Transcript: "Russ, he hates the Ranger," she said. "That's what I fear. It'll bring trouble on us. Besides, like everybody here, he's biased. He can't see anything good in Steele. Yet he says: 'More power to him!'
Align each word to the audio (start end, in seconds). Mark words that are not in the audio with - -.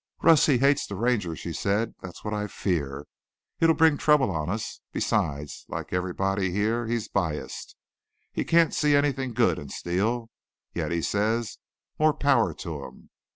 "Russ, 0.23 0.47
he 0.47 0.57
hates 0.57 0.87
the 0.87 0.95
Ranger," 0.95 1.35
she 1.35 1.53
said. 1.53 1.93
"That's 2.01 2.25
what 2.25 2.33
I 2.33 2.47
fear. 2.47 3.05
It'll 3.59 3.75
bring 3.75 3.97
trouble 3.97 4.31
on 4.31 4.49
us. 4.49 4.81
Besides, 4.91 5.63
like 5.69 5.93
everybody 5.93 6.49
here, 6.49 6.87
he's 6.87 7.07
biased. 7.07 7.75
He 8.31 8.43
can't 8.43 8.73
see 8.73 8.95
anything 8.95 9.35
good 9.35 9.59
in 9.59 9.69
Steele. 9.69 10.31
Yet 10.73 10.91
he 10.91 11.03
says: 11.03 11.59
'More 11.99 12.15
power 12.15 12.51
to 12.55 12.83
him!' 12.83 13.09